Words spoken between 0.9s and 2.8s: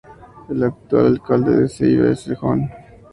Alcalde de Ceiba es el Hon.